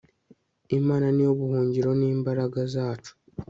[0.77, 3.11] imana ni yo buhungiro n'imbaraga zacu